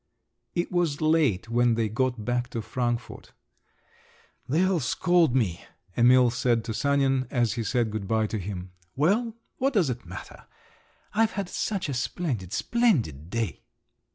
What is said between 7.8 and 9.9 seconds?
good bye to him. "Well, what